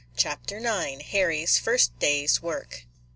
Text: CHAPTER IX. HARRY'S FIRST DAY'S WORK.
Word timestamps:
CHAPTER 0.17 0.57
IX. 0.57 0.99
HARRY'S 1.11 1.59
FIRST 1.59 1.91
DAY'S 1.99 2.41
WORK. 2.41 2.85